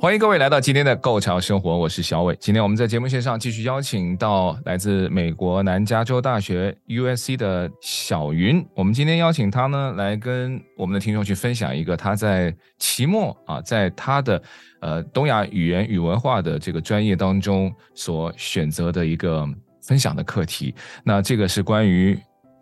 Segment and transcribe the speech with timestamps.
[0.00, 2.36] 欢迎各位来到今天的《构桥生活》，我是小伟。
[2.38, 8.64] 今天我们在节目线上继续邀请到来自美国南加州大学 USC 的小云。
[8.76, 14.40] 我们今天邀请他呢，来跟我们的听众去分享一个他在期末啊，在他的
[14.80, 19.44] 呃东亚语言与文化的这个专业当中所选择的一个
[19.82, 20.72] 分享的课题。
[21.02, 22.16] 那这个是关于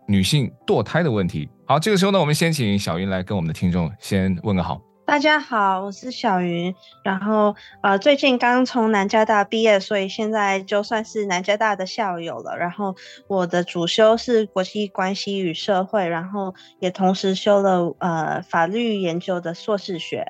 [0.09, 1.47] 女性堕胎的问题。
[1.67, 4.81] 好，这个时候呢，我们先请小云来跟我们的听众先问个好。
[5.07, 6.75] 大家好，我是小云。
[7.05, 12.57] 然后呃，最近刚从南加大毕业，所以现在就算是南加大的校友了。
[12.59, 12.93] 然后
[13.29, 20.27] 我的主修是国际关系与社会，然后也同时修了呃法律研究的硕士学。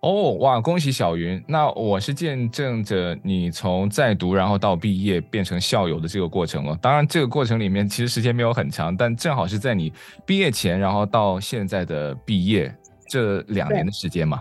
[0.00, 1.42] 哦，哇，恭喜小云！
[1.46, 6.76] 那我是见证着你从在读，然后到毕业变成校友的这个过程了。
[6.82, 9.92] 当然，这个过程里面其实时间没有很长，但正好是在你
[10.26, 12.74] 毕业前，然后到现在的毕业。
[13.08, 14.40] 这两年的时间嘛，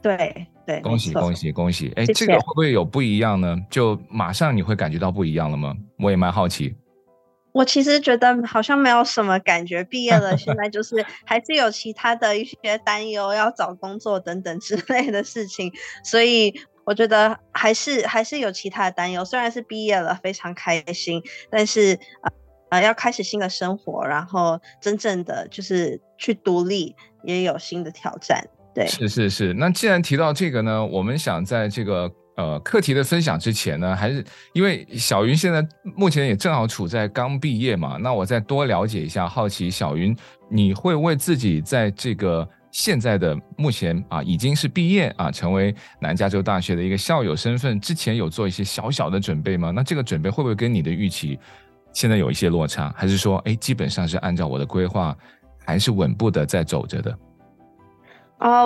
[0.00, 0.16] 对
[0.64, 1.92] 对，对，恭喜恭喜恭喜！
[1.96, 3.56] 哎，这个会不会有不一样呢？
[3.68, 5.74] 就马上你会感觉到不一样了吗？
[5.98, 6.74] 我也蛮好奇。
[7.52, 15.72] 我其实觉得好像没有什么感觉，毕业了，现在就是还是有其他的一些担忧，要找工作等等之类的事情，
[16.04, 16.54] 所以
[16.84, 19.24] 我觉得还是还是有其他的担忧。
[19.24, 22.30] 虽然是毕业了，非常开心，但是呃
[22.70, 26.94] 呃，要开始新的生活，然后真正的就是去独立。
[27.24, 29.52] 也有新的挑战，对，是是是。
[29.52, 40.16] 那既然提到这个呢，我们想在这个呃课题的分享之前呢，还是因为小云现在目前也正好处在刚毕业嘛，那我再多了解一下，好奇小云，
[40.48, 49.72] 你会为自己在这个现在的目前啊已经是毕业啊，成为南加州大学的一个校友身份之前有做一些小小的准备吗？
[49.72, 51.36] 那这个准备会不会跟你的预期
[51.92, 55.16] 现在有一些落差，还是说，哎，基本上是按照我的规划？
[55.64, 57.18] 还是稳步的在走着的。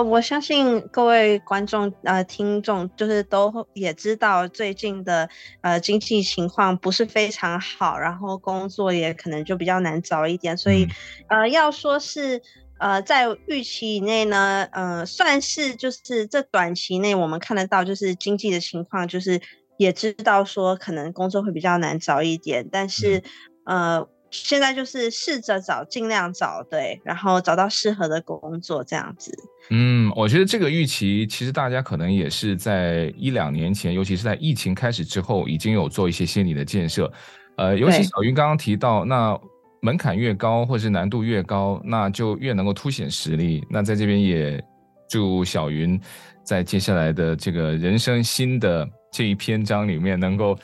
[0.05, 5.27] 我相信各位观众呃听众就是都也知道最近的
[5.59, 10.85] 呃经济情况不是非常好，然后工作也可能就比较难找一点，所以、
[11.27, 12.41] 嗯、呃要说是
[12.77, 19.41] 呃在预期以内呢，呃算是就是这短期内我们看得到就是经济的情况，就是
[19.77, 23.23] 也知道说可能工作会比较难找一点，但是、
[23.65, 24.09] 嗯、呃。
[24.35, 29.31] 现在就是试着找，尽量找，对，然后找到适合的工作这样子。
[29.69, 37.13] 嗯，我觉得这个预期其实大家可能也是在一两年前，尤其是在疫情开始之后，已经有做一些心理的建设。
[37.57, 39.39] 呃，尤其小云刚刚提到，那
[39.83, 43.63] 门槛越高或是难度越高，那就越能够凸显实力。
[43.69, 44.59] 那在这边也
[45.07, 46.01] 祝小云
[46.43, 50.57] 在接下来的这个人生新的这一篇章里面，能够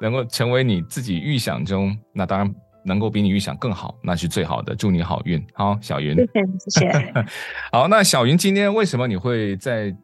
[0.00, 2.54] 能够成为你自己预想中，那当然。
[2.82, 4.74] 能够比你预想更好，那是最好的。
[4.74, 6.16] 祝你好运，好，小云。
[6.16, 7.24] 谢谢，谢谢。
[7.70, 9.94] 好，那小云，今天为什么你会在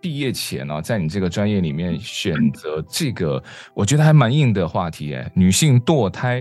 [0.00, 3.42] 毕业前呢、啊，在你这个专业里面选择这个？
[3.74, 6.40] 我觉得还蛮硬的话题，哎，女性堕胎。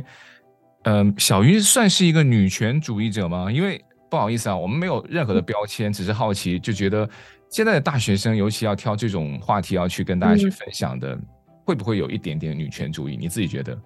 [0.84, 3.52] 嗯、呃，小云算是一个女权主义者吗？
[3.52, 7.10] 因为不好意思啊，我们没有任何的标签，只是好奇，就觉得
[7.50, 11.26] 现在的大学生，尤其要挑这种话题要去跟大家去分享的，嗯、
[11.66, 13.18] 会不会有一点点女权主义？
[13.18, 13.78] 你自己觉得？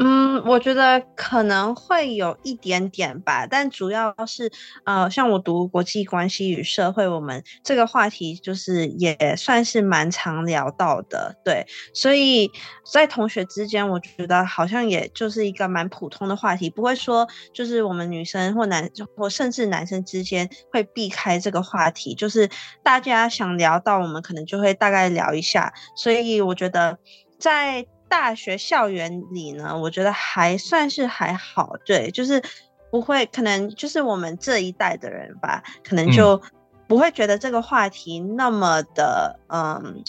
[0.00, 4.48] 嗯，我觉得可能会有一点点吧，但主要是，
[4.84, 12.48] 呃，像我读国际关系与社会，我们这个话题就是也算是蛮常聊到的，对，所以
[12.92, 22.48] 在同学之间，我觉得好像也就是一个蛮普通的话题，不会说就是我们女生或男或甚至男生之间会避开这个话题，就是
[22.84, 26.96] 大家想聊到，我们可能就会大概聊一下，所以我觉得
[27.40, 27.84] 在。
[28.08, 32.42] 大学校园里呢，我觉得还算是还好，对，就是
[32.90, 36.40] 不会，可能就是我们这一代的人吧，可能就
[36.86, 40.04] 不会觉得这个话题那么的，嗯，嗯，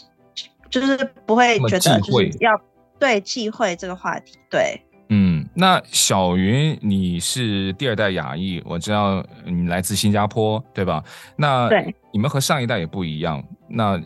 [0.70, 2.60] 就是不会觉得就是要
[2.98, 11.04] 对忌讳这个话题，对，嗯，那小云你是第二代亚裔，我知道你来自新加坡，对吧？
[11.36, 14.02] 那对，你们和上一代也不一样，那。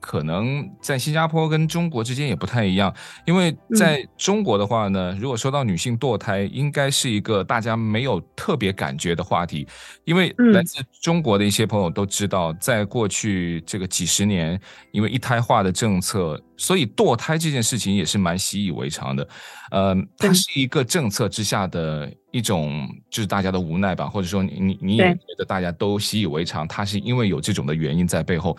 [0.00, 2.92] 可能在新加坡跟中国之间也不太一样，
[3.26, 9.66] 因为在中国的话呢，如果说到女性堕胎，应该是一个大家没有特别感觉的话题，
[10.04, 14.58] 因为来自中国的一些朋友都知道，在过去这个几十年，
[14.90, 19.28] 因为一胎化的政策，所以堕胎这件事情也是蛮习以为常的，
[19.70, 28.56] 呃，它是一个政策之下的一种，就是大家的无奈吧，或者说你你你也觉得大家都习以为常，它是因为有这种的原因在背后。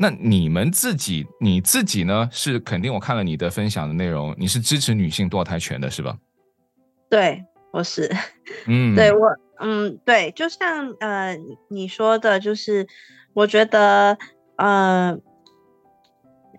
[0.00, 2.28] 那你们自己，你自己呢？
[2.30, 6.16] 是肯定我看了你的分享的内容，你是支持女性堕胎权的，是吧？
[7.10, 8.08] 对，我是。
[8.68, 11.36] 嗯， 对我，嗯，对，就像呃
[11.68, 12.86] 你说的，就是
[13.32, 14.16] 我觉得，
[14.54, 15.18] 呃，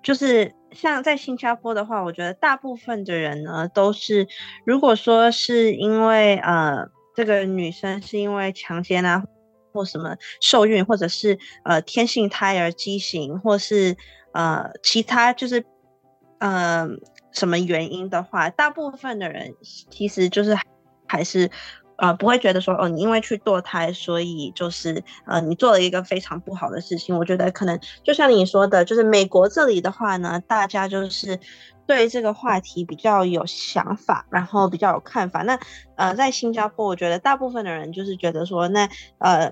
[0.04, 4.28] 就是像在新加坡的话，我觉得大部分的人呢都是，
[4.66, 9.24] 如果说是因为呃这个女生是因为强奸啊。
[9.72, 13.96] 或什么受孕，或者是呃天性胎儿畸形，或是
[14.34, 15.66] 呃其他就是
[16.40, 16.88] 呃
[17.32, 19.54] 什么原因的话，大部分的人
[19.90, 20.58] 其实就是
[21.08, 21.50] 还是
[22.00, 27.18] 呃不会觉得说哦，你因为去堕胎，所以就是呃你做了一个非常不好的事情。
[27.18, 31.40] 我觉得可能就像你说的，就是美国这里的话呢，大家就是。
[31.90, 35.42] 对这个话题比较有想法，然后比较有看法。
[35.42, 35.60] 那
[35.96, 38.88] 呃，在新加坡，我觉得大部分的人就是觉得说，那
[39.18, 39.52] 呃，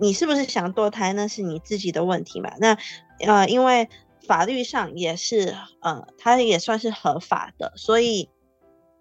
[0.00, 2.50] 你是不是想堕胎，那是你自己的问题嘛。
[2.60, 2.78] 那
[3.26, 3.90] 呃，因为
[4.26, 8.30] 法律上也是呃，它也算是合法的，所以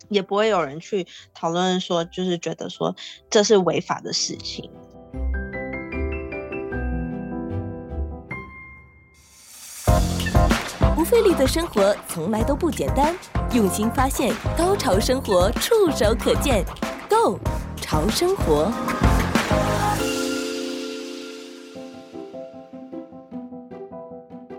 [0.09, 2.95] 也不会有人去讨论说，就是觉得说
[3.29, 4.69] 这是违法的事情。
[10.95, 13.13] 不费力的生活从来都不简单，
[13.53, 16.63] 用心发现，高潮生活触手可见
[17.09, 17.37] Go
[17.75, 18.71] 潮生活。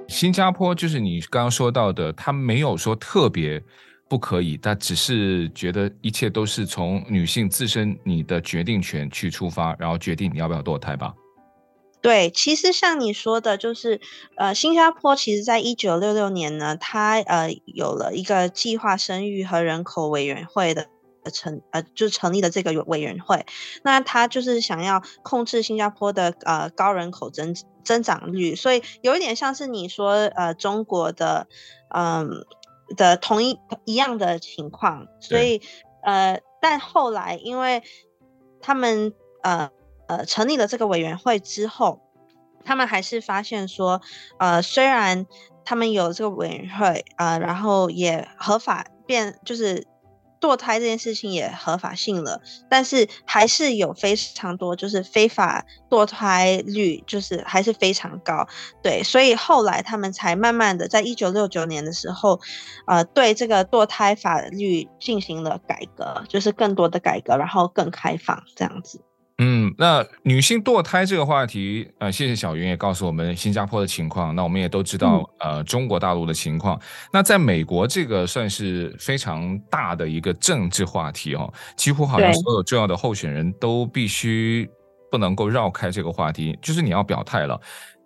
[0.07, 3.63] 新加坡就是你刚刚说到的，他没有说特别
[4.09, 11.15] 不可以，他只是觉得一切都是从女性自身你的决定权去出发，然后决定你要不要堕胎吧。
[12.03, 13.99] 对，其实像你说的，就是
[14.37, 20.87] 呃，新加坡其实在一九六六年呢，它呃有了一个计划生育和人口委员会的
[21.33, 23.47] 成呃，就成立了这个委员会。
[23.83, 31.49] 那它就是想要控制新加坡的呃高人口增增长率，所以有一点像是你说呃中国的
[31.89, 32.45] 嗯、
[32.97, 35.07] 的同一一样的情况。
[35.21, 35.61] 所以
[36.03, 37.83] 呃，但后来因为
[38.61, 39.71] 他们呃。
[40.07, 42.03] 呃，成立了这个委员会之后，
[42.63, 44.03] 他们还是发现说，
[44.39, 45.27] 呃，虽然
[45.65, 49.87] 他们有这个委员会，呃，然后也合法变，就是
[50.45, 58.47] 堕胎这件事情也合法性了，但是还是有非常多就是非法堕胎率，就是还是非常高，
[58.83, 62.39] 对，所以后来他们才慢慢的在一九六九年的时候，
[62.87, 69.01] 呃，对这个堕胎法律进行了改革，就是更多的改革，然后更开放这样子。
[69.39, 74.33] 嗯，那女性堕胎这个话题，呃，谢谢小云也告诉我们新加坡的情况。
[74.37, 76.81] 那我们也都知道，呃，中国大陆的情况。
[77.13, 84.71] 那在美国，这个算是非常大的一个政治话题哦，几乎好像所有重要的候选人都必须
[85.11, 87.61] 不能够绕开这个话题，就是你要表态了。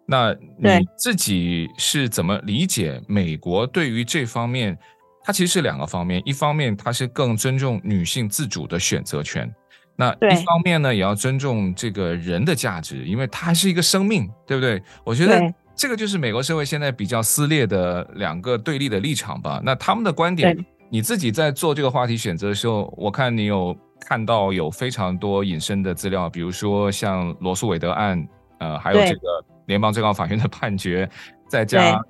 [0.07, 4.79] 那你自己是怎么理解美国对于这方面？
[5.23, 9.55] 它其实是两个方面，一方面它是更尊重女性自主的选择权。
[10.01, 14.81] 那一方面呢，也要尊重这个人的价值，因为他还是一个生命，对不对？
[15.03, 19.61] 我觉得这个就是美国社会现在比较撕裂的两个对立的立场吧。
[19.65, 20.57] 那他们的观点，
[20.89, 23.77] 你自己在做这个话题选择的时候，我看你有
[24.07, 28.25] 看到有非常多引申的资料，比如说像罗素韦德案，
[28.61, 31.11] 呃，还有这个联邦最高法院的判决，
[31.49, 32.01] 再加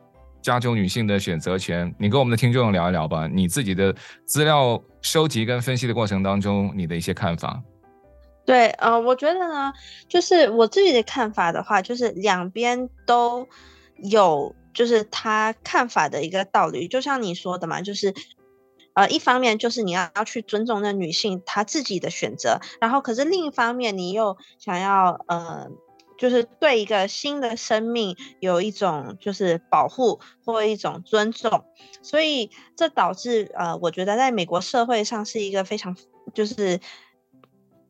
[0.42, 3.26] 加州女性的选择权，你跟我们的听众聊一聊吧。
[3.26, 3.94] 你自己的
[4.26, 7.58] 资料收集跟分析的过程当中，你的一些看法。
[8.48, 9.70] 对，呃，我觉得呢，
[10.08, 13.46] 就是我自己的看法的话，就是两边都
[14.10, 16.88] 有，就是他看法的一个道理。
[16.88, 18.14] 就像你说的嘛，就是，
[18.94, 25.68] 呃，一方面就是你要要去尊重那女性她自己的选择，然后可是另一方面你又想要，呃，
[26.16, 31.66] 就是对一个新的生命有一种就是保护或一种尊重，
[32.02, 35.94] 所以这导致，呃，我觉得在美国社会上是一个非常
[36.32, 36.80] 就是。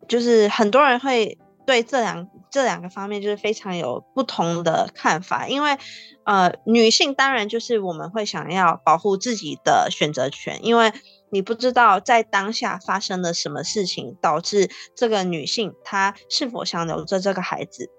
[0.08, 5.76] 就是很多人会对这两这两个方面就是非常有不同的看法，因为
[6.24, 10.92] 呃，女性当然就是我们会想要保护自己的选择权，因为
[11.30, 17.90] 你不知道在当下发生了什么事情，导致这个女性她是否想留着这个孩子。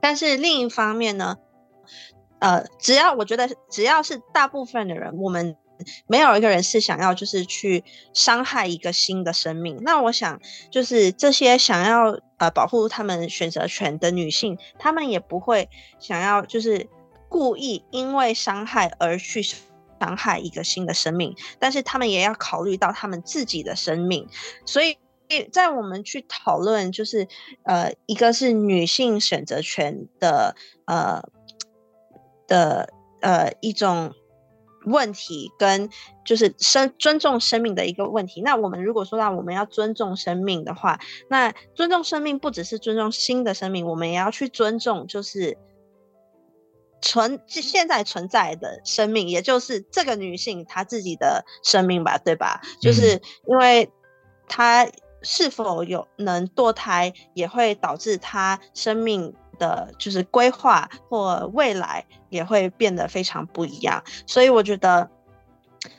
[0.00, 1.36] 但是另一方面呢，
[2.40, 5.56] 呃，只要我觉得只要是大部分的人，我们
[6.06, 9.78] 没有一个人是想要就是去伤害一个新的生命。
[9.82, 10.40] 那我想
[10.70, 15.68] 就是这些想要呃保护他们选择权的女性，她们也不会
[15.98, 16.88] 想要就是
[17.28, 24.28] 故意因为伤害而去伤害一个新的生命，但是他们也要考虑到他们自己的生命，
[24.64, 24.98] 所以。
[25.50, 27.26] 在我们去讨论，就是
[27.64, 30.54] 呃，一个是女性选择权的
[30.84, 31.20] 呃
[32.46, 32.90] 的
[33.20, 34.14] 呃一种
[34.86, 35.90] 问题，跟
[36.24, 38.40] 就是生尊重生命的一个问题。
[38.40, 45.58] 那我们如果说到我们要尊重生命的话，那尊重生命不只是尊重新的生命，我们也要去尊重就是
[47.02, 52.62] 存现在存在的生命，也就是这个女性她自己的生命吧，对吧？
[52.80, 53.90] 就是因为
[54.48, 54.88] 她。
[55.22, 64.02] 是否有能堕胎，也会导致她生命的就是规划或未来也会变得非常不一样。
[64.26, 65.10] 所以我觉得，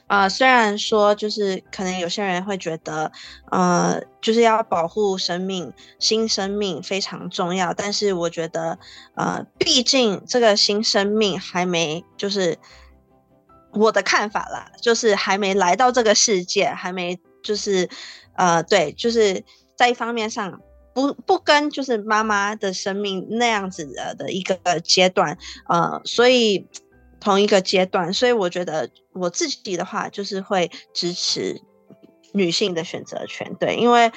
[0.07, 3.11] 呃，虽然说就是可能有些人会觉得，
[3.51, 8.79] 呃，就是要保护生命、新生命非常重要，但是我觉得，
[9.15, 12.57] 呃，毕竟这个新生命还没就是
[13.73, 17.89] 我的看法啦，就是还没来到这个世界，还没就是。
[18.39, 19.43] 呃，对，就是
[19.75, 20.61] 在一方面上
[20.97, 25.37] 不不跟就是妈妈的生命那样子的的一个阶段，
[25.69, 26.65] 呃，所以
[27.19, 31.61] 同一个阶段，所以我觉得我自己的话就是会支持
[32.33, 34.11] 女性的选择权，对，因为。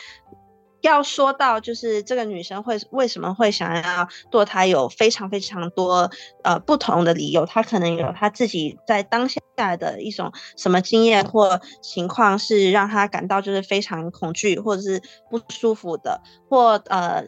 [0.81, 6.11] 要说到就是这个女生会为什么会想要堕胎，有非常非常多
[6.43, 7.45] 呃不同的理由。
[7.47, 9.41] 她可能有她自己在当下
[9.77, 17.25] 的一种什么经验或情况，是让她感到就是非常恐惧或者是不舒服的，或呃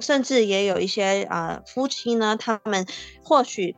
[0.00, 2.86] 甚至也有一些呃夫妻呢，他们
[3.22, 3.76] 或许。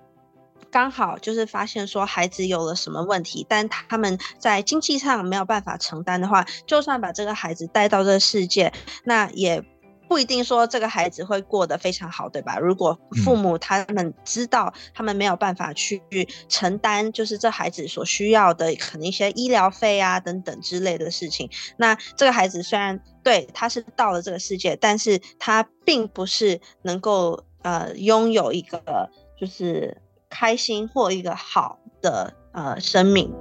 [0.70, 8.72] 刚好就是发现说孩子有了什么问题，但他们在经济上没有办法承担的话，就算把这个孩子带到这个世界，
[9.04, 9.64] 那也
[10.08, 12.58] 不一定说这个孩子会过得非常好，对吧？
[12.58, 16.02] 如果父母他们知道他们没有办法去
[16.48, 29.96] 承担，就是这孩子所需要的可能一些医疗费啊等等之类的事情，那这个孩子虽然对他是到了这个世界，但是他并不是能够呃拥有一个就是。
[30.30, 33.32] 开心或一个好的呃生命，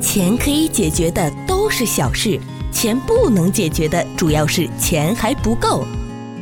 [0.00, 2.38] 钱可以解决的都是小事，
[2.72, 5.84] 钱不能解决的主要是钱还不够。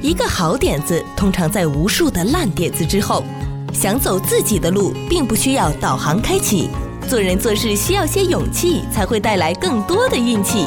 [0.02, 3.24] 一个好点子通常在无数的烂点子之后。
[3.72, 6.70] 想走自己的路，并不需要导航开启。
[7.06, 10.66] 做人做事需要些勇气，才会带来更多的运气。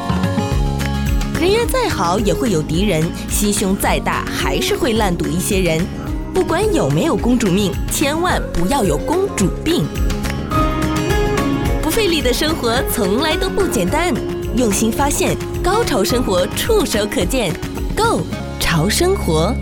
[1.41, 5.83] 人缘再好也会有敌人，心胸再大还是会烂赌一些人。
[6.33, 9.85] 不管有没有公主命，千万不要有公主病。
[11.81, 14.13] 不费力的生活从来都不简单，
[14.55, 17.51] 用心发现，高潮生活触手可见
[17.95, 18.21] Go
[18.59, 19.53] 潮生活，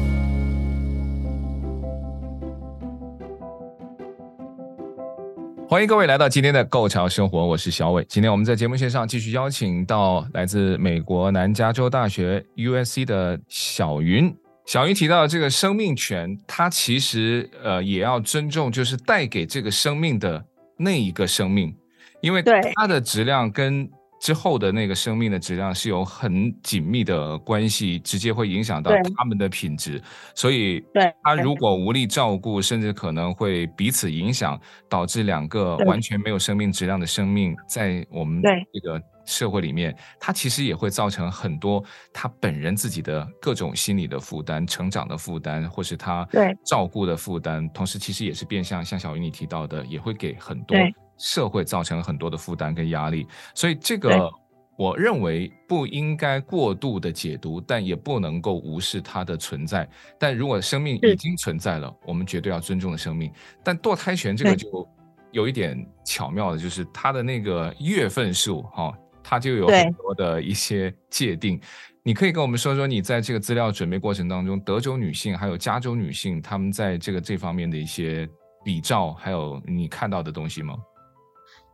[5.69, 8.05] 欢迎各位来到今天的 Go 潮生活，我是小伟。
[8.09, 14.36] 今天我们在节目线上继续邀请到来自美国南加州大学 USC 的小云。
[14.67, 20.43] 小云提到的这个生命权，它其实呃也要尊重，就是带给这个生命的
[20.77, 21.74] 那一个生命，
[22.19, 22.43] 因为
[22.75, 30.01] 它的质量跟之后的那个生命的质量是有很紧密的关系，直接会影响到他们的品质。
[30.36, 30.83] 所以，
[31.24, 34.59] 他如果无力照顾，甚至可能会彼此影响，
[34.89, 39.01] 导致两个完全没有生命质量的生命在我们这个。
[39.27, 46.25] 社会里面，他其实也会造成很多他本人自己的各种心理的负担、成长的负担，或是他
[46.65, 47.69] 照顾的负担。
[47.72, 50.77] 同时，其实也是变相，像小云你提到的，也会给很多
[51.17, 53.27] 社会造成很多的负担跟压力。
[53.53, 54.31] 所以，这个
[54.77, 59.86] 我认为不应该过度的解读，但也不能够无视它的存在。
[60.17, 63.29] 但如果生命已经存在了，我们绝对要尊重的生命。
[63.62, 64.88] 但堕胎权这个就
[65.34, 68.98] 有一点巧妙的，就是它的那个月份数，哈。
[69.29, 71.60] 它就有很多的一些界定，
[72.01, 78.25] 你可以跟我们说说你在这个资料准备过程当中，德州女性还有加州女性，她们在这个这方面的一些
[78.63, 80.75] 比照，还有你看到的东西吗？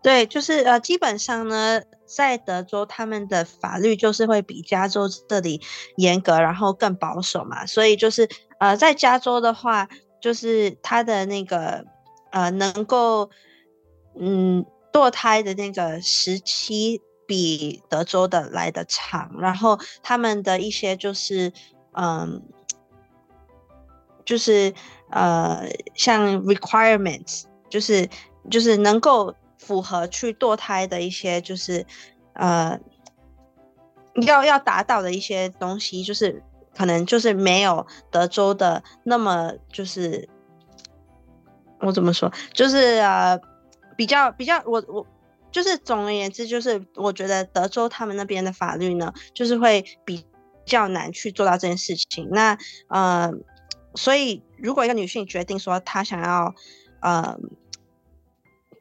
[0.01, 5.61] 对，就是呃，基本上呢，在德州他们的法律就是会比加州这里
[5.97, 8.27] 严格，然后更保守嘛，所以就是
[8.59, 9.87] 呃，在加州的话，
[10.19, 11.85] 就是他的那个
[12.31, 13.29] 呃，能够
[14.19, 16.99] 嗯堕胎的那个时期。
[17.33, 21.51] 比德州的来的长，然后他们的一些就是，
[21.93, 22.43] 嗯，
[24.23, 24.71] 就是
[25.09, 28.07] 呃，像 requirements，就是
[28.51, 31.83] 就是能够符合去堕胎的一些，就是
[32.33, 32.79] 呃，
[34.27, 36.43] 要要达到的一些东西，就是
[36.77, 40.29] 可能就是没有德州的那么就是，
[41.79, 43.39] 我怎么说，就是呃，
[43.97, 45.03] 比较比较，我我
[45.53, 50.25] 就是总而言之，就是我觉得德州他们那边的法律呢，就是会比
[50.65, 52.27] 较难去做到这件事情。
[52.31, 52.57] 那
[52.89, 53.31] 呃。
[53.95, 56.55] 所以，如果一个女性决定说她想要，
[56.99, 57.37] 呃，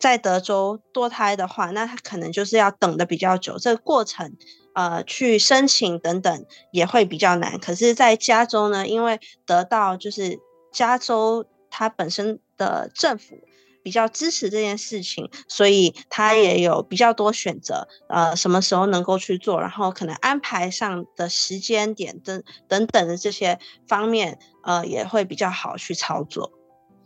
[0.00, 4.34] 在德州堕胎的话，那她可能就是要等的比较久，这个过程，
[4.72, 7.58] 呃，去申请等等也会比较难。
[7.60, 10.40] 可是，在加州呢，因为得到就是
[10.72, 13.36] 加州它本身的政府。
[13.82, 23.58] 比较支持这件事情，所以他也有比较多选择，呃，什么时候能够去做，然后可能安排上的时间点等等等的这些
[23.88, 26.50] 方面，呃，也会比较好去操作。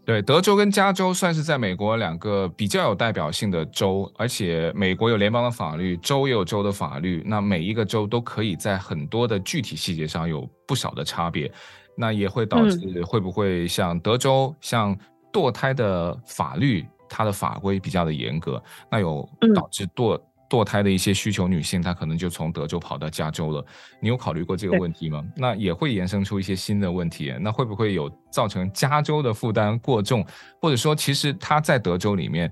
[0.04, 11.50] 对，德州跟加州算是在美国两个比较有代表性的州，而且美国有联邦的法律，州也有州的法律，那每一个州都可以在很多的具体细节上有不少的差别，
[11.96, 14.98] 那也会导致会不会像德州、嗯、像。
[15.36, 23.62] 堕胎的法律，它的法规比较的严格，那有导致堕堕胎的一些需求女性，她可能就从德州跑到加州了。
[24.00, 25.22] 你有考虑过这个问题吗？
[25.36, 27.34] 那也会衍生出一些新的问题。
[27.38, 30.24] 那会不会有造成加州的负担过重，
[30.58, 32.48] 或者说其实她在德州里面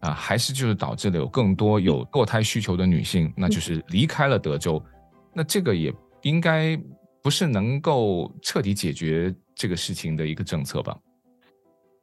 [0.00, 4.84] 啊、呃，还是就是导致了有更多有堕胎需求的女性，那就是离开了德州。
[5.32, 5.90] 那这个也
[6.20, 6.78] 应该
[7.22, 10.94] 不是能够彻底解决这个事情的一个政策吧？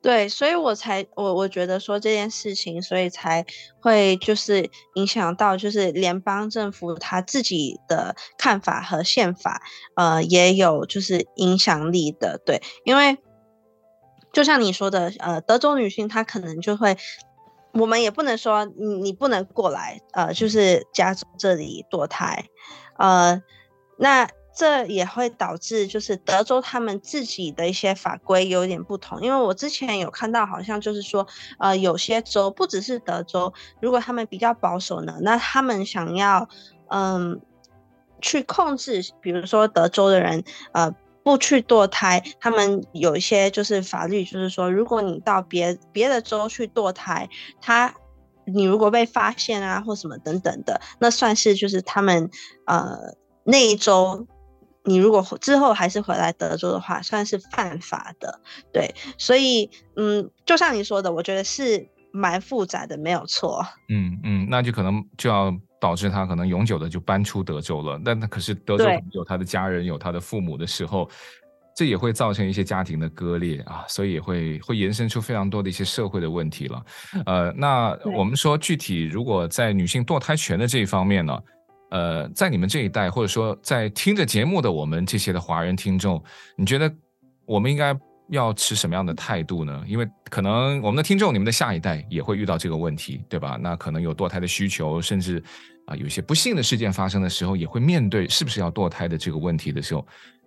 [0.03, 3.45] 对，所以我才我我觉得说这件事情，所以才
[3.79, 9.62] 会就是影响到就是联邦政府他自己的看法和宪法，
[9.95, 12.38] 呃，也有就是影响力的。
[12.45, 13.17] 对，因为
[14.33, 16.98] 就像你说的，呃，德州女性她可能就会，
[17.72, 22.50] 我们也不能说你你不能过来，呃，就是加州这里堕胎，
[22.98, 23.41] 呃，
[23.98, 24.27] 那。
[24.55, 31.25] 这也会导致，就是德州他们自己的一些法规有点不同，因为我之前有看到，好像就是说，
[31.57, 36.48] 呃，有些州不只是德州，如果他们比较保守呢，那他们想要，
[36.89, 37.42] 嗯，
[38.22, 47.27] 去控制，比如说德州的人，呃，不去堕胎，他们有一些就是法律，就是说，如果你到别别的州去堕胎，
[47.59, 47.96] 他，
[48.46, 52.29] 你如果被发现啊，或什么等等的，那算是就是他们，
[52.68, 54.27] 呃，那一州。
[54.85, 58.39] 你如果之后还是回来德州的话，算是犯法的，
[58.74, 63.65] 对，所以嗯，就像你说的，我觉得是蛮复杂的，没有错。
[63.89, 67.98] 嗯嗯，那就可能就要导致他可能永久的就搬出德州了。
[68.03, 71.09] 那那可是德州有他的家人，有他的父母的时候，
[71.75, 76.85] 这也会造成一些家庭的割裂啊，所以也会会延伸出非常多的一些社会的问题了。
[77.25, 81.39] 呃，那我们说具体如果在女性堕胎权的这一方面呢？
[81.94, 86.20] 呃，在你们这一代，或者说在听着节目的我们这些的华人听众，
[86.58, 86.92] 你觉得
[87.46, 87.96] 我们应该
[88.29, 89.84] 要持什么样的态度呢？
[89.88, 93.60] 因为可能我们的听众，你们的下一代也会遇到这个问题，对吧？
[93.62, 95.38] 那可能有堕胎的需求，甚至
[95.86, 100.03] 啊、呃，有些不幸的事件发生的时候，也会面对是不是要堕胎的这个问题的时候，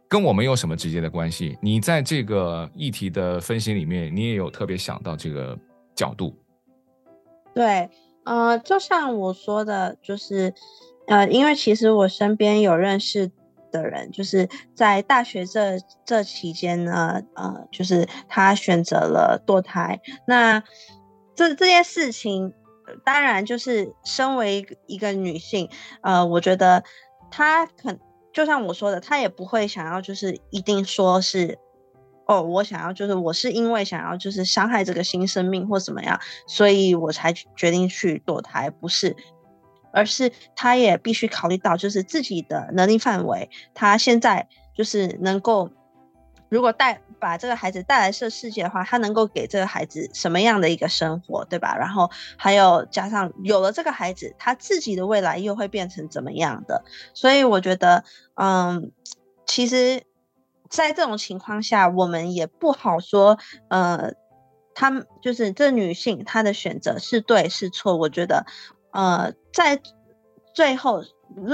[0.09, 1.57] 跟我们有什么直接的关系？
[1.63, 5.57] 你在这个议题的分析里面，你也有特别想到这个
[5.95, 6.37] 角度？
[7.55, 7.89] 对，
[8.25, 10.53] 呃，就像我说的，就是。
[11.07, 13.31] 呃，因为其实我身边有认识
[13.71, 20.01] 的人，就是在大学这这期间呢，呃，就是他选择了堕胎。
[20.27, 20.63] 那
[21.35, 22.53] 这这件事情，
[23.05, 25.69] 当然就是身为一个女性，
[26.01, 26.83] 呃，我觉得
[27.31, 27.97] 她可
[28.33, 31.59] 就像我说的，她也不会想要就是一定说是，
[32.27, 39.15] 哦，我想要就是我是因为想要就是伤害这个新生命或怎么样，所以我才决定去堕胎，不是。
[39.97, 45.71] 而是他也必须考虑到，就是自己的能力范围，他现在就是能够，
[46.51, 51.75] 如果带把这个孩子带来这世界的话，他能够给这个孩子什么样的一个生活，对吧？
[51.79, 56.85] 然后还有加上有了这个孩子，他自己的未来又会变成怎么样的？
[57.15, 58.05] 所以我觉得，
[58.35, 58.93] 嗯，
[59.47, 60.03] 其实，
[60.69, 63.39] 在这种情况下，我们也不好说，
[63.71, 64.13] 呃，
[64.75, 68.45] 他们就是这女性她的选择是对是错，我觉得。
[68.97, 69.79] 呃，在
[70.55, 71.03] 最后，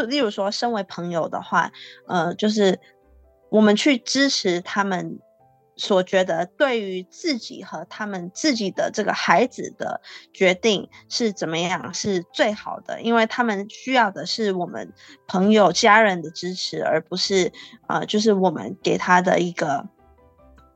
[0.08, 1.72] 例如说，身为朋友的话，
[2.06, 2.78] 呃，就是
[3.50, 5.18] 我们去支持他们
[5.74, 10.00] 所觉得对于自己和他们自己的这个孩子的
[10.32, 14.92] 决定是怎么样是最好的，因为他们需要的是我们
[15.26, 17.50] 朋友、家人的支持，而不是
[17.88, 19.88] 呃，就是我们给他的一个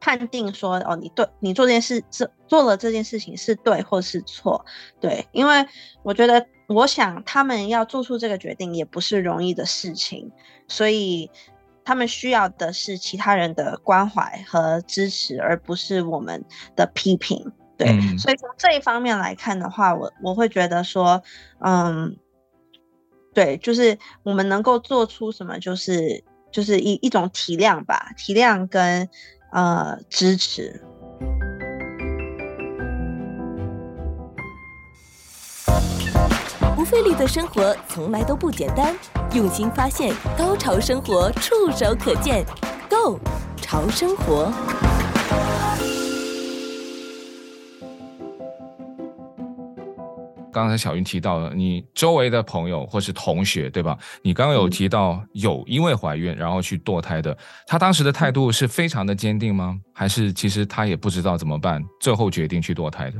[0.00, 4.64] 判定说哦，你对你做这件事做做了这件事情是对或是错，
[5.00, 5.66] 对，因为
[6.02, 10.30] 我觉得，我想他们要做出这个决定也不是容易的事情，
[10.66, 11.30] 所以
[11.84, 17.52] 他们需要的是其他人的关怀和支持，而不是我们的批评。
[17.78, 21.22] 对，嗯、所以从这一方面来看的话，我我会觉得说，
[21.60, 22.16] 嗯，
[23.34, 29.08] 对，就是我们能够做出什么，就是就是一一种体谅吧，体谅跟
[29.52, 30.82] 呃支持。
[36.86, 38.96] 费力的生活从来都不简单，
[39.34, 42.44] 用心发现，高潮生活触手可见
[42.88, 43.18] ，Go
[43.56, 44.52] 潮生活。
[50.52, 53.98] 刚才小云提到了你周围的朋友或是同学，对吧？
[54.22, 59.76] 你刚刚有提到有因为怀孕然后去堕胎的，他当时的态度是非常的坚定吗？
[59.92, 63.18] 还是其实他也不知道怎么办，最后决定去堕胎的？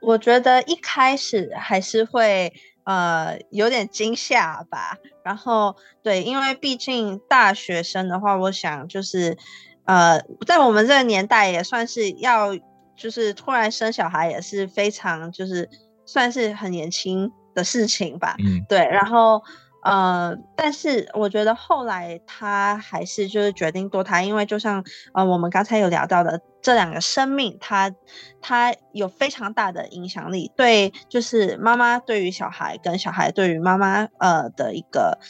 [0.00, 2.52] 我觉得一开始还是会
[2.86, 4.96] 呃有点惊吓吧。
[5.22, 9.36] 然后对，因为毕竟大学生的话，我想就是
[9.84, 12.56] 呃在我们这个年代也算是要
[12.96, 15.68] 就是突然生小孩也是非常就是。
[16.08, 19.42] 算是很年轻的事情吧，嗯，对，然后
[19.82, 27.94] 呃，但是我觉得后来他还是就是决定堕胎，因为就像呃我们刚才有聊到的，这两个生命，他
[28.42, 35.20] 他有非常大的影响力，对，就是妈妈对于小孩跟小孩对于妈妈呃的一个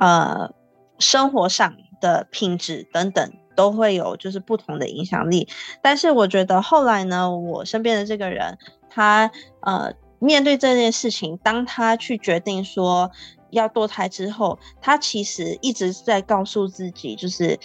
[0.00, 0.52] 呃
[0.98, 5.46] 生活上的品质等等都会有就是不同的影响力，
[5.80, 9.94] 但是我觉得后来呢，我身边的这个人他呃。
[10.22, 13.10] 面对这件事情，当他去决定说
[13.48, 17.58] 要堕胎之后，他其实一直在告诉自己，就是，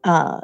[0.00, 0.40] 呃，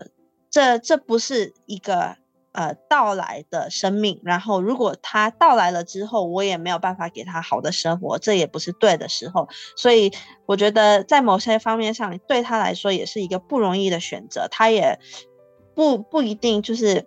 [0.50, 2.16] 这这不是一个
[2.52, 4.20] 呃到来的生命。
[4.24, 9.48] 然后，如果他到来了之后，我也没有办法给他好的生活，这也不是对的时候。
[9.76, 10.12] 所以，
[10.46, 14.48] 我觉得在某些方面上，对他来说也是一个不容易的选择。
[14.50, 14.98] 他也
[15.74, 17.06] 不不一定就是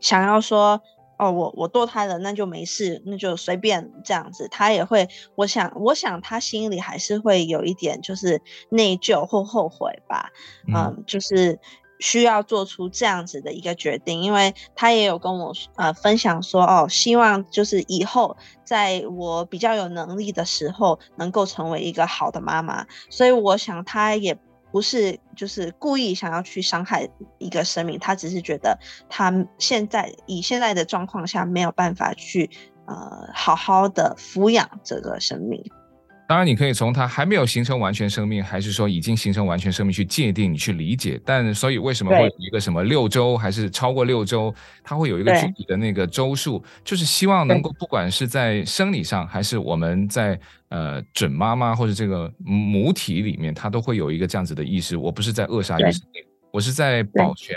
[0.00, 0.82] 想要说。
[1.18, 4.48] 哦，我我堕胎了，那就没事，那就随便这样子。
[4.50, 10.32] 他也会，我想，我想他心里还是会有一点就是内疚或后悔吧。
[10.66, 11.60] 嗯，嗯，就是
[12.02, 22.84] 需要做出这样子的一个决定，因为他也有跟我呃分享说，哦，希望就是以后在我比较有能力的时候，能够成为一个好的妈妈。
[23.08, 24.36] 所以我想他也。
[24.72, 28.78] 不是，就是故意想要去伤害一个生命，他只是觉得
[29.10, 32.48] 他现在以现在的状况下没有办法去
[32.86, 35.62] 呃好好的抚养这个生命。
[36.28, 41.20] 当然，你可以从它还没有形成完全生命，还是说已经形成完全生命去界定，你去理解。
[41.26, 50.38] 但所以为什么会有一个什么六周还是超过六周，它会有一个具体的那个周数，就是希望能够不管是在生理上，还是我们在
[50.70, 54.96] 呃准妈妈或者这个母体里面，它都会有一个这样子的意识。
[54.96, 57.54] 我不是在扼杀一个生命，我是在保全。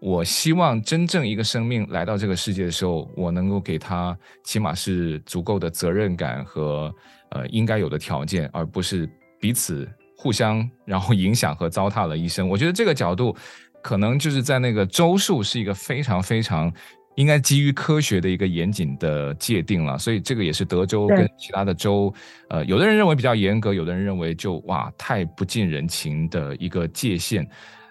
[0.00, 6.94] 我希望真正一个生命来到这个世界的时候，我能够给他起码是足够的责任感和。
[7.30, 9.06] 呃，应该有的条件，而不是
[9.40, 12.48] 彼此互相然后影响和糟蹋了一生。
[12.48, 13.36] 我觉得这个角度，
[13.82, 16.72] 可能就是在那个周数是一个非常非常
[17.16, 19.98] 应该基于科学的一个严谨的界定了。
[19.98, 22.14] 所以这个也是德州跟其他的州，
[22.48, 27.44] 呃，有的人认为比较严格，有的人认为就哇太不近人情的一个界限。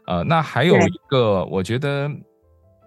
[0.07, 2.09] 呃，那还有一个，我觉得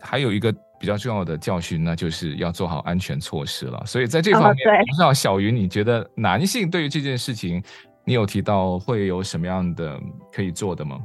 [0.00, 0.54] 还有一个。
[0.80, 3.82] 比较重要的教训，那就是要做好安全措施了。
[3.84, 7.60] 所以在这方面，不知道小云，你觉得男性对于这件事情，
[8.04, 9.98] 你有提到会有什么样的
[10.32, 11.00] 可以做的吗？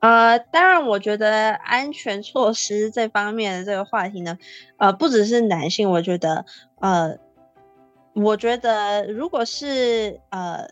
[0.00, 4.36] 呃，当然，我觉得安全措施这方面的这个话题呢，
[4.78, 6.44] 呃，不只是男性，我觉得，
[6.80, 7.16] 呃，
[8.14, 10.66] 我觉得如果是呃，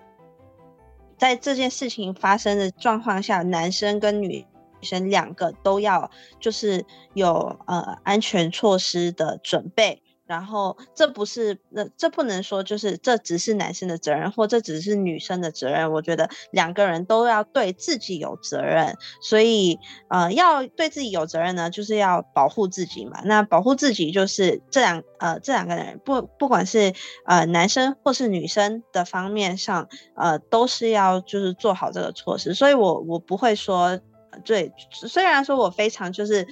[1.19, 4.47] 在这件事情发生的状况下，男生跟女。
[4.85, 15.93] 生两个都要，就是有呃安全措施的准备，然后这不是那这不能说就是这只是男生的责任，或这只是女生的责任。
[15.93, 23.21] 我觉得两个人都要对自己有责任，所以呃要对自己有责任呢，就是要保护自己嘛。
[23.25, 26.93] 那保护自己就是这两呃这两个人不不管是
[27.27, 32.55] 呃男生或是女生的方面上，呃都是要就是做好这个措施。
[32.55, 34.01] 所以我我不会说。
[34.45, 36.45] 对，虽然说我非常就是，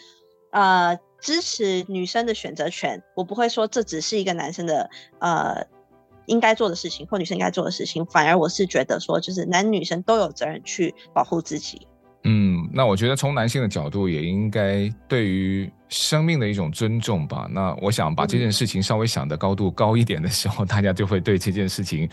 [0.53, 5.65] 呃，支持女生的选择权，我不会说这只是一个男生的呃
[6.27, 11.87] 应该做的事情或女生应该做的事情，反而我是觉得说，就是男女生都有责任去保护自己。
[12.25, 17.49] 嗯，那我觉得从男性的角度也应该对于生命的一种尊重吧。
[17.51, 22.09] 那我想把这件事情稍微想的高度高一点的时候， 大家就会对这件事情，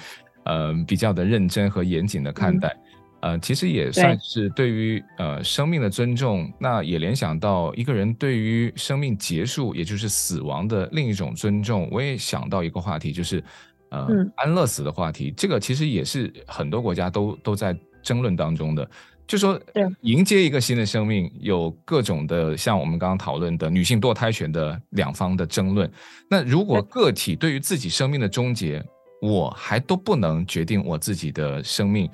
[0.45, 2.75] 呃，比较的认真和严谨的看待。
[3.21, 6.51] 呃，其实也算是对于呃生命的尊重。
[6.59, 11.87] 那也联想到一个人对于生命结束，也就是死亡的另一种尊重。
[11.91, 13.43] 我也想到一个话题，就是
[13.89, 15.33] 呃安乐死的话题。
[15.35, 18.89] 这个其实也是很多国家都都在争论当中的。
[19.27, 19.61] 就说
[20.01, 25.91] 迎接一个新的生命，有各种的像我们刚刚讨论的女性堕胎权的两方的争论。
[26.27, 28.83] 那如果个体对于自己生命的终结，
[29.21, 32.09] 我还都不能决定我自己的生命，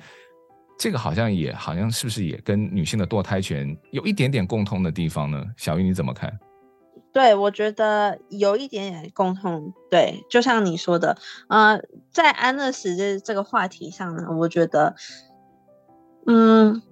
[0.78, 5.44] 这个好像也好像是不是也跟女性的堕胎权有一点点共通的地方呢？
[5.56, 6.38] 小玉你怎么看？
[7.12, 9.72] 对，我觉得有一点点共通。
[9.90, 11.16] 对，就像你说的，
[11.48, 11.80] 呃，
[12.12, 14.94] 在安乐死这这个话题上呢，我觉得，
[16.26, 16.82] 嗯。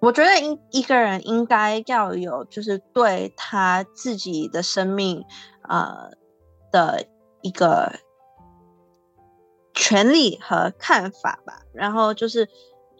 [0.00, 5.24] 我觉得一一个人应该要有，就是对他自己的生命，
[5.68, 6.12] 呃
[6.70, 7.04] 的
[7.42, 7.98] 一个
[9.74, 11.62] 权利和看法吧。
[11.72, 12.48] 然后就是，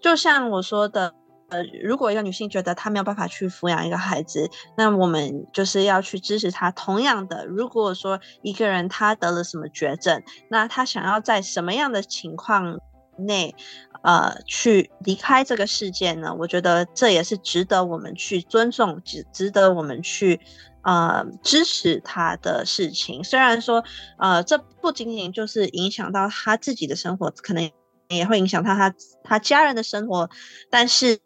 [0.02, 1.14] 就像我说的，
[1.48, 6.70] 呃，如果一个女性觉得她没有办法去抚养一个孩子，那我们就是要去支持她。
[6.70, 12.78] 同样的，如果说一个人他得了什么绝症，那他想要在什么样的情况
[13.16, 13.54] 内，
[14.02, 16.34] 呃，去离开这个世界呢？
[16.38, 20.40] 我觉得这也是值得我们去尊重，值值得我们去
[20.82, 23.24] 呃支持他的事情。
[23.24, 23.82] 虽然说，
[24.18, 27.68] 呃，这不仅仅就是影响到他自己的生活，可能
[28.08, 28.94] 也会影响到他
[29.24, 30.28] 他家人的生活，
[30.70, 31.18] 但是，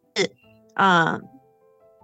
[0.75, 1.19] 啊、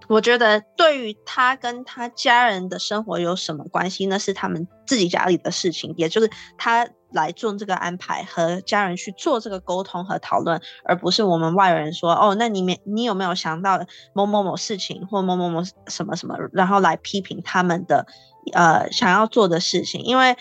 [0.08, 4.06] 我觉得对于他跟他家人的生活有什么关系？
[4.06, 6.88] 那是他们自己家里的事情，也就是他。
[7.10, 13.80] 来做这个安排，和家人去做这个沟通和讨论，而不是我们外人说哦，那你没你有没有想到
[14.12, 18.06] 某某某事情或某某某什么什么，然后来批评他们的
[18.52, 20.36] 呃想要做的事情，因为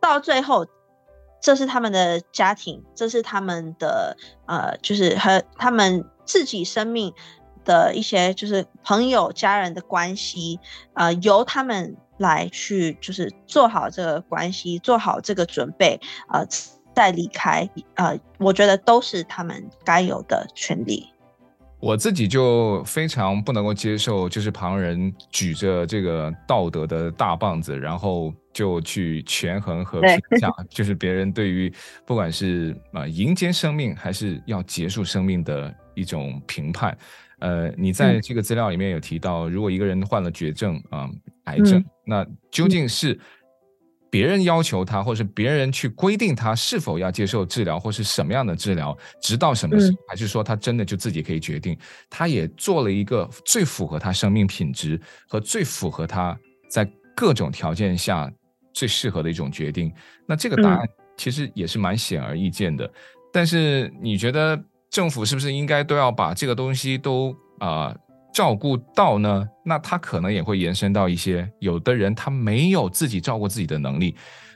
[0.00, 0.66] 到最后
[1.40, 7.12] 这是他们的家庭，这是他们的呃就是和他们自己生命
[7.64, 10.58] 的一些就是朋友家人的关系，
[10.94, 11.96] 呃由他们。
[12.18, 16.44] 来去就是做好这个关系，做好这个准备，呃，
[16.92, 21.12] 再离开，呃，我觉得都是他们该有的权利。
[21.80, 31.72] 我自己就非常不能够接受，就是旁人举着这个道德的大棒子，然后就去权衡和评价，就是别人对于
[32.04, 36.96] 不管是啊迎接生命还是要结束生命的一种评判。
[37.38, 41.08] 呃，你在这个资料里面有提到，如果一个人患了绝症啊，
[41.44, 43.16] 呃，癌症，那究竟是
[44.10, 51.78] 别人要求他，或是别人去规定他是否要接受治疗，或是什么样的治疗，直到什么时候，还是说他真的就自己可以决定？
[52.08, 56.38] 他也做了一个最符合他生命品质和最符合他
[56.70, 58.30] 在各种条件下
[58.72, 59.92] 最适合的一种决定。
[60.26, 62.90] 那这个答案其实也是蛮显而易见的。
[63.32, 64.58] 但是你觉得？
[64.90, 68.00] 政府是不是应该都要把这个东西都啊、呃、
[68.38, 69.44] 照顾到呢？
[69.64, 74.14] 那他可能也会延伸到一些，有的人他没有自己照顾自己的能力。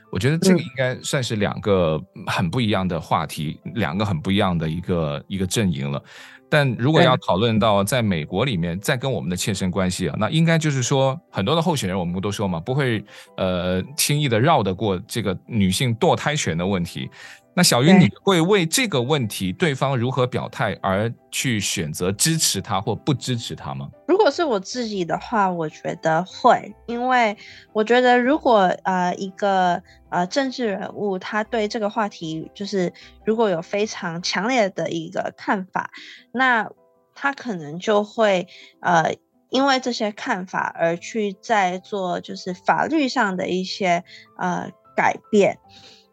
[0.09, 6.01] 我觉得这个应该算是两个很不一样的话题，嗯、两个很不一样的一个一个阵营了。
[6.49, 13.03] 但如果要讨论到在美国里面再跟我们的切身关系啊，那应该就是说很多的候选人，我们不都说嘛，不会
[13.35, 17.09] 呃轻易的绕得过这个女性堕胎权的问题。
[17.55, 23.87] 那小云，你会为这个问题对方如何表态而去选择支持他或不支持他吗？
[24.07, 27.37] 如果是我自己的话，我觉得会，因为
[27.71, 32.91] 我觉得如果呃一个呃政治人物他对这个话题就是
[33.23, 35.91] 如果有非常强烈的一个看法，
[36.31, 36.67] 那
[37.13, 38.47] 他可能就会
[38.81, 39.15] 呃
[39.49, 44.03] 因为这些看法而去在做就是法律上的一些
[44.39, 45.59] 呃改变，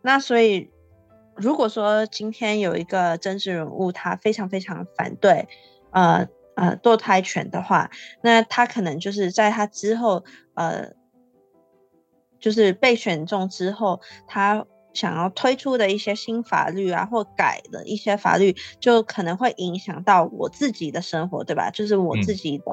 [0.02, 0.70] 那所以。
[1.36, 5.48] 如果说今天有一个政治人物，他非常非常反对，
[5.90, 7.90] 呃呃堕胎权的话，
[8.22, 10.22] 那他可能就是在他之后，
[10.54, 10.92] 呃，
[12.38, 21.70] 就是被选中之后，他想要推出的一些新法律啊，或改的一些法律，就可能会影响到我自己的生活，对吧？
[21.70, 22.64] 就是我自己的、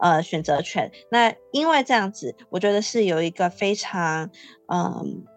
[0.00, 0.90] 嗯、呃选择权。
[1.10, 4.30] 那因为这样子，我觉得是有一个非常
[4.68, 4.78] 嗯。
[4.78, 5.35] 呃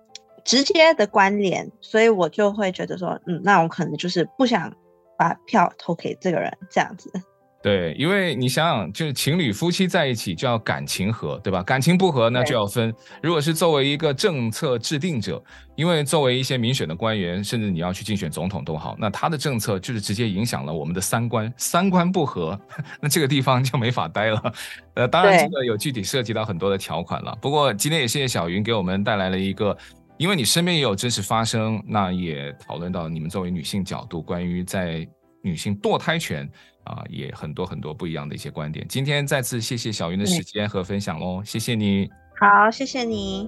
[0.50, 4.74] 直接的关联，所以我就会觉得说，嗯，那我可能就是不想
[5.16, 7.12] 把票投给这个人这样子。
[7.62, 11.62] 对，因为你想想，就是情侣夫妻在一起就要感情合，对吧？
[11.62, 12.92] 感情不合呢就要分。
[13.22, 15.44] 如果是作为一个政策制定者，
[15.76, 22.58] 因为作为一些民选的官员，甚至你要去竞选总统都好，那他的政策就是直接影响了我们的三观，三观不合，
[23.02, 24.54] 那这个地方就没法待了。
[24.94, 27.38] 呃，当然这个有具体涉及到很多的条款了。
[27.42, 29.78] 不过今天也谢谢小云给我们带来了一个，
[30.20, 35.08] 因为你身边也有真实发生，那也讨论到你们作为女性角度，关于在
[35.42, 36.48] 女性堕胎权。
[36.86, 38.84] 啊，也很多很多不一样的一些观点。
[38.88, 42.10] 今天再次谢谢小云的时间和分享喽，谢谢你。
[42.40, 43.48] 好，谢谢你。